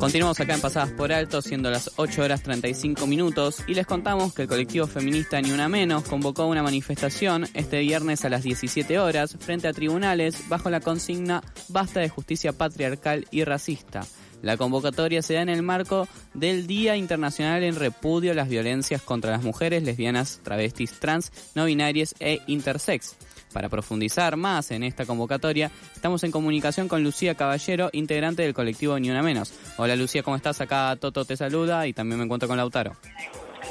[0.00, 4.32] Continuamos acá en Pasadas por Alto, siendo las 8 horas 35 minutos, y les contamos
[4.32, 8.98] que el colectivo feminista Ni Una Menos convocó una manifestación este viernes a las 17
[8.98, 14.00] horas frente a tribunales bajo la consigna Basta de justicia patriarcal y racista.
[14.40, 19.02] La convocatoria se da en el marco del Día Internacional en Repudio a las Violencias
[19.02, 23.16] contra las Mujeres, Lesbianas, Travestis, Trans, No Binarias e Intersex.
[23.52, 28.98] Para profundizar más en esta convocatoria, estamos en comunicación con Lucía Caballero, integrante del colectivo
[28.98, 29.52] Ni Una Menos.
[29.76, 30.60] Hola Lucía, ¿cómo estás?
[30.60, 32.92] Acá Toto te saluda y también me encuentro con Lautaro.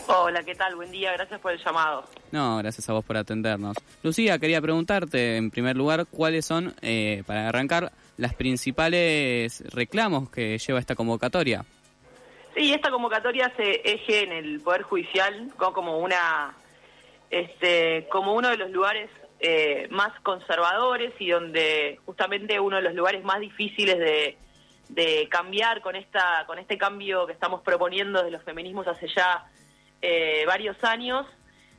[0.08, 0.76] Hola, ¿qué tal?
[0.76, 2.04] Buen día, gracias por el llamado.
[2.32, 3.78] No, gracias a vos por atendernos.
[4.02, 10.58] Lucía, quería preguntarte en primer lugar cuáles son, eh, para arrancar, las principales reclamos que
[10.58, 11.64] lleva esta convocatoria.
[12.56, 16.56] Sí, esta convocatoria se eje en el Poder Judicial como una,
[17.30, 19.10] este, como uno de los lugares
[19.42, 24.38] eh, más conservadores y donde justamente uno de los lugares más difíciles de,
[25.30, 29.46] cambiar con esta con este cambio que estamos proponiendo de los feminismos hace ya
[30.02, 31.26] eh, varios años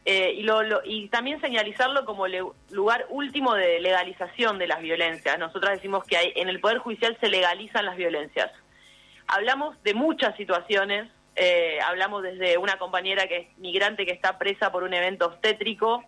[0.07, 2.27] eh, y, lo, y también señalizarlo como
[2.71, 5.39] lugar último de legalización de las violencias.
[5.39, 8.51] Nosotros decimos que hay, en el Poder Judicial se legalizan las violencias.
[9.27, 11.11] Hablamos de muchas situaciones,
[11.85, 16.05] hablamos desde una compañera que es migrante que está presa por un evento obstétrico,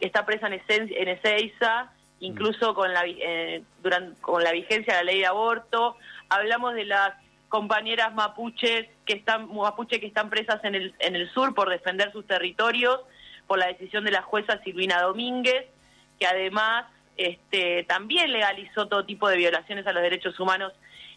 [0.00, 5.12] está presa en, en Ezeiza, incluso con la, eh, durante, con la vigencia de la
[5.12, 5.96] ley de aborto.
[6.28, 7.14] Hablamos de las
[7.48, 12.12] compañeras mapuches que están mapuche que están presas en el, en el sur por defender
[12.12, 13.00] sus territorios,
[13.46, 15.66] por la decisión de la jueza Silvina Domínguez,
[16.18, 20.72] que además este, también legalizó todo tipo de violaciones a los derechos humanos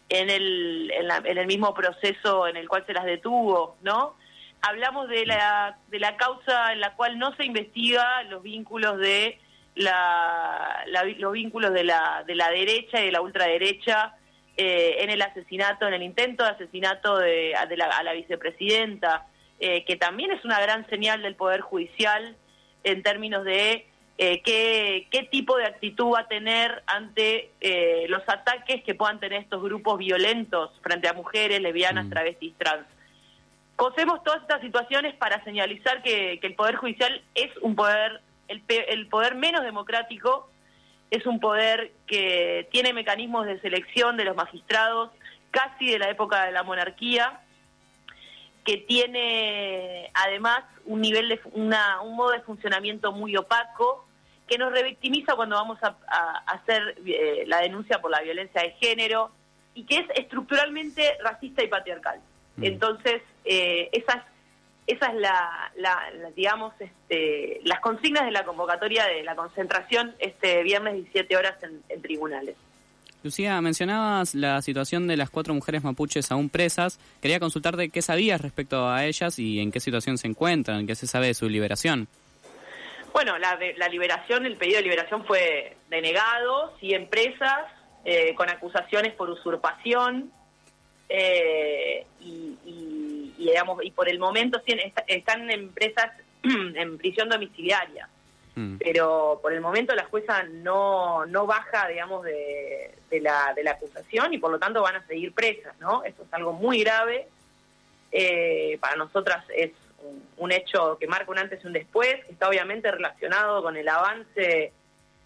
[0.08, 0.92] en el,
[1.24, 4.16] en el mismo proceso en el cual se las detuvo, ¿no?
[4.62, 9.38] Hablamos de la, de la causa en la cual no se investiga los vínculos de
[9.74, 10.84] la,
[11.18, 14.14] los vínculos de la, de la derecha y de la ultraderecha
[14.56, 19.26] eh, en el asesinato, en el intento de asesinato de, de la, a la vicepresidenta,
[19.58, 22.36] eh, que también es una gran señal del Poder Judicial
[22.84, 23.86] en términos de
[24.18, 27.52] eh, qué, qué tipo de actitud va a tener ante
[28.08, 32.10] los ataques que puedan tener estos grupos violentos frente a mujeres, lesbianas, mm.
[32.10, 32.86] travestis, trans.
[33.80, 39.08] Cosemos todas estas situaciones para señalizar que, el Poder Judicial es un poder, el, el
[39.08, 40.50] poder menos democrático,
[41.10, 45.12] es un poder que tiene mecanismos de selección de los magistrados
[45.50, 47.40] casi de la época de la monarquía,
[48.66, 54.06] que tiene además un nivel de una, un modo de funcionamiento muy opaco,
[54.46, 55.96] que nos revictimiza cuando vamos a,
[56.48, 59.30] hacer eh, la denuncia por la violencia de género
[59.72, 62.20] y que es estructuralmente racista y patriarcal.
[62.56, 62.64] Mm.
[62.64, 64.24] Entonces, eh, esas,
[64.86, 65.72] esas la,
[66.34, 72.02] digamos, este, las consignas de la convocatoria de la concentración este viernes 17 horas en,
[72.02, 72.56] tribunales.
[73.22, 76.98] Lucía, mencionabas la situación de las cuatro mujeres mapuches aún presas.
[77.20, 81.06] Quería consultarte qué sabías respecto a ellas y en qué situación se encuentran, qué se
[81.06, 82.08] sabe de su liberación.
[83.12, 87.66] Bueno, la, la liberación, el pedido de liberación fue denegado, en presas,
[88.04, 90.32] eh, con acusaciones por usurpación,
[91.12, 94.62] eh, y, digamos y por el momento
[95.08, 96.12] están empresas
[96.42, 98.08] en prisión domiciliaria.
[98.56, 98.78] Mm.
[98.78, 104.34] pero por el momento la jueza no no baja digamos de, la de la acusación
[104.34, 107.28] y por lo tanto van a seguir presas no esto es algo muy grave.
[108.12, 109.70] Eh, para nosotras es
[110.36, 113.88] un, hecho que marca un antes y un después que está obviamente relacionado con el
[113.88, 114.72] avance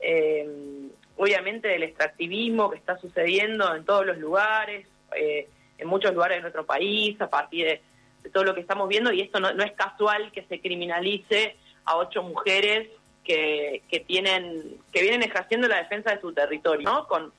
[0.01, 4.87] eh, obviamente del extractivismo que está sucediendo en todos los lugares
[5.17, 5.49] eh,
[5.79, 7.83] en muchos lugares de nuestro país a partir de,
[8.33, 12.23] todo lo que estamos viendo y esto no, es casual que se criminalice a ocho
[12.23, 12.89] mujeres
[13.23, 17.07] que, que tienen que vienen ejerciendo la defensa de su territorio, ¿no?
[17.07, 17.33] Con,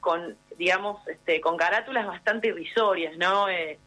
[0.00, 3.48] con digamos, este, con carátulas bastante irrisorias, ¿no?
[3.48, 3.78] Eh,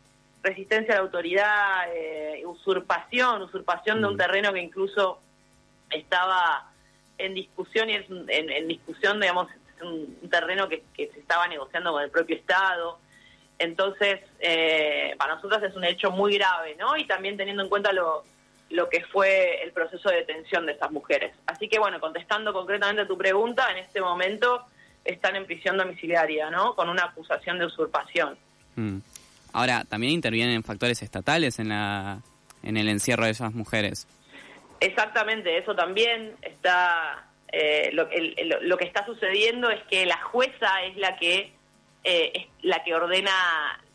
[0.44, 4.18] resistencia a la autoridad, eh, usurpación, usurpación de un mm.
[4.18, 5.19] terreno que incluso
[5.90, 6.72] estaba
[7.18, 9.48] en discusión y es en, discusión, digamos,
[9.81, 13.00] un, un terreno que, que se estaba negociando con el propio Estado.
[13.57, 16.98] Entonces, eh, para nosotros es un hecho muy grave, ¿no?
[16.98, 18.25] Y también teniendo en cuenta lo,
[18.69, 21.34] lo que fue el proceso de detención de estas mujeres.
[21.46, 24.66] Así que, bueno, contestando concretamente a tu pregunta, en este momento
[25.04, 26.75] están en prisión domiciliaria, ¿no?
[26.75, 28.38] Con una acusación de usurpación.
[28.75, 28.98] Mm.
[29.54, 32.19] Ahora, ¿también intervienen factores estatales en, la,
[32.63, 34.07] en el encierro de esas mujeres?
[34.81, 38.10] Exactamente, eso también está Eh, lo,
[38.63, 41.54] lo, que está sucediendo es que la jueza es la que
[42.06, 43.31] eh, es la que ordena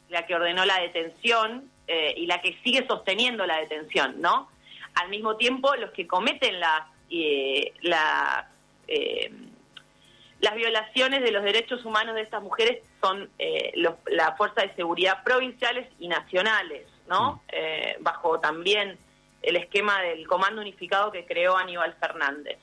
[0.09, 4.51] la que ordenó la detención eh, y la que sigue sosteniendo la detención, ¿no?
[4.95, 6.83] Al mismo tiempo, los que cometen las
[7.83, 8.49] la,
[10.41, 13.29] las violaciones de los derechos humanos de estas mujeres son
[14.07, 17.43] la fuerza de seguridad provinciales y nacionales, ¿no?
[17.53, 18.03] Mm.
[18.03, 18.97] bajo también
[19.43, 22.59] el esquema del comando unificado que creó Aníbal Fernández.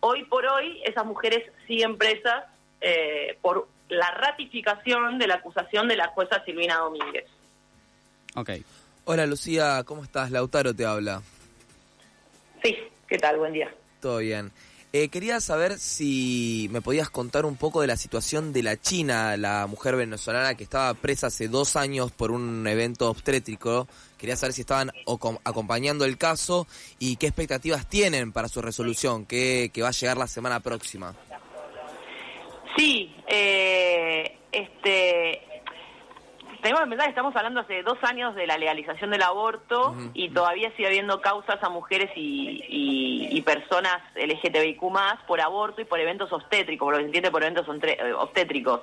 [0.00, 2.44] Hoy por hoy esas mujeres siguen presas
[2.80, 7.24] eh, por la ratificación de la acusación de la jueza Silvina Domínguez.
[8.34, 8.50] Ok.
[9.04, 10.30] Hola Lucía, ¿cómo estás?
[10.30, 11.22] Lautaro te habla.
[12.62, 12.76] Sí,
[13.08, 13.38] ¿qué tal?
[13.38, 13.72] Buen día.
[14.00, 14.52] Todo bien.
[14.92, 19.36] Eh, quería saber si me podías contar un poco de la situación de la China,
[19.36, 23.86] la mujer venezolana que estaba presa hace dos años por un evento obstétrico.
[24.18, 24.90] Quería saber si estaban
[25.44, 26.66] acompañando el caso
[26.98, 31.14] y qué expectativas tienen para su resolución, que, que va a llegar la semana próxima.
[32.76, 35.40] Sí, eh, este,
[36.60, 40.28] tenemos que pensar que estamos hablando hace dos años de la legalización del aborto y
[40.30, 46.30] todavía sigue habiendo causas a mujeres y, personas LGTBIQ más por aborto y por eventos
[46.32, 48.82] obstétricos, por lo que se entiende por eventos eh, obstétricos.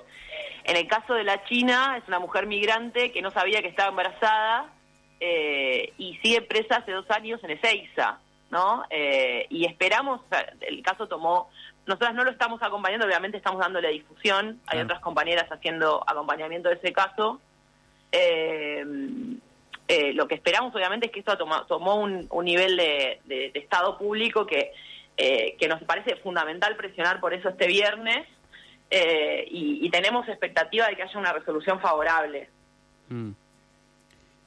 [0.63, 3.90] En el caso de la China, es una mujer migrante que no sabía que estaba
[3.90, 4.74] embarazada
[5.19, 8.19] eh, y sigue presa hace dos años en Ezeiza,
[8.50, 8.83] ¿no?
[8.90, 10.22] Eh, y esperamos,
[10.62, 11.50] el caso tomó
[11.88, 16.75] nosotras no lo estamos acompañando, obviamente estamos dándole difusión, hay otras compañeras haciendo acompañamiento de
[16.75, 17.39] ese caso,
[18.12, 18.86] eh,
[19.88, 21.38] eh, lo que esperamos obviamente es que esto
[21.68, 24.72] tomó un, nivel de, Estado público que,
[25.16, 28.28] eh, que nos parece fundamental presionar por eso este viernes
[29.50, 32.50] y, tenemos expectativa de que haya una resolución favorable.
[33.10, 33.31] Mm.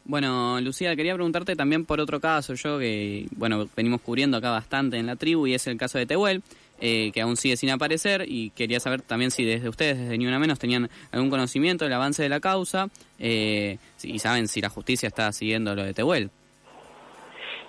[0.05, 4.99] Bueno, Lucía, quería preguntarte también por otro caso, yo que, bueno, venimos cubriendo acá bastante
[4.99, 6.43] en la tribu y es el caso de Tehuel.
[6.83, 10.27] Eh, que aún sigue sin aparecer y quería saber también si desde ustedes, desde Ni
[10.27, 12.89] Una Menos, tenían algún conocimiento del avance de la causa
[13.19, 16.31] eh, y saben si la justicia está siguiendo lo de Tehuel.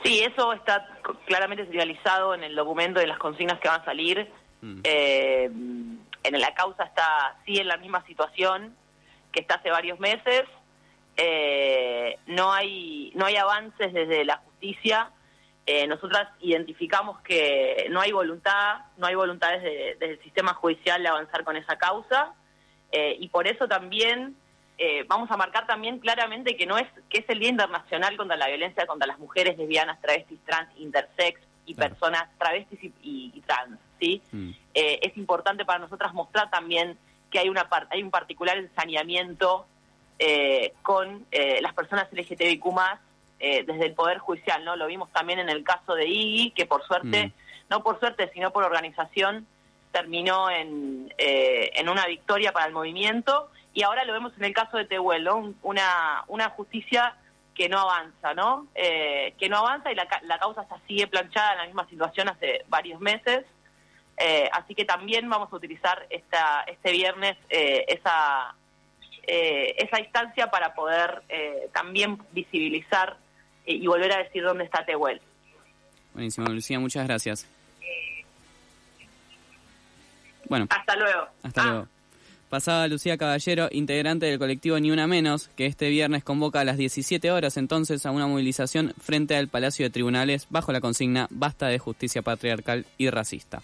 [0.03, 0.87] Sí, eso está
[1.25, 4.31] claramente serializado en el documento de las consignas que van a salir.
[4.61, 4.79] Mm.
[4.85, 5.51] Eh,
[6.23, 8.73] en la causa está sí en la misma situación
[9.33, 10.43] que está hace varios meses.
[12.27, 15.11] no hay no hay avances desde la justicia
[15.67, 21.09] eh, nosotras identificamos que no hay voluntad, no hay voluntad desde, el sistema judicial de
[21.09, 22.33] avanzar con esa causa
[22.91, 24.35] eh, y por eso también
[24.79, 28.37] eh, vamos a marcar también claramente que no es que es el Día Internacional contra
[28.37, 34.19] la Violencia contra las Mujeres lesbianas, travestis, trans, intersex y personas travestis y, trans, ¿sí?
[34.31, 34.51] Mm.
[34.73, 36.97] es importante para nosotras mostrar también
[37.29, 39.67] que hay una hay un particular ensañamiento
[40.81, 42.65] con las personas LGTBIQ+,
[43.43, 44.75] eh, desde el Poder Judicial, ¿no?
[44.75, 47.31] Lo vimos también en el caso de Iggy, que por suerte, mm.
[47.71, 49.47] no por suerte, sino por organización,
[49.91, 54.53] terminó en, eh, en una victoria para el movimiento, y ahora lo vemos en el
[54.53, 55.27] caso de Tehuel,
[55.63, 57.15] Una, una justicia
[57.55, 58.67] que no avanza, ¿no?
[58.75, 62.63] Eh, que no avanza y la, la causa sigue planchada en la misma situación hace
[62.67, 63.43] varios meses.
[64.51, 68.53] así que también vamos a utilizar esta, este viernes esa,
[69.23, 71.23] esa instancia para poder
[71.73, 73.17] también visibilizar
[73.65, 75.21] y volver a decir dónde está Tehuel.
[76.13, 77.47] Buenísimo, Lucía, muchas gracias.
[80.49, 80.67] Bueno.
[80.69, 81.27] Hasta luego.
[81.43, 81.87] Hasta luego.
[82.49, 86.75] Pasada Lucía Caballero, integrante del colectivo Ni Una Menos, que este viernes convoca a las
[86.75, 91.67] 17 horas entonces a una movilización frente al Palacio de Tribunales bajo la consigna Basta
[91.67, 93.61] de justicia patriarcal y racista.